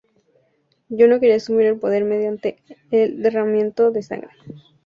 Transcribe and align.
Yo 0.89 1.07
no 1.07 1.19
quería 1.19 1.35
asumir 1.35 1.67
el 1.67 1.77
poder 1.79 2.05
mediante 2.05 2.57
el 2.89 3.21
derramamiento 3.21 3.91
de 3.91 4.01
sangre". 4.01 4.31